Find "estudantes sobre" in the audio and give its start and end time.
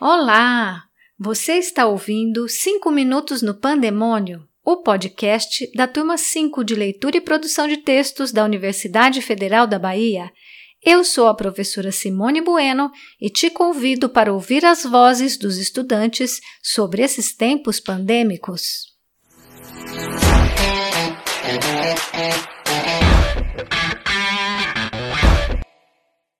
15.56-17.02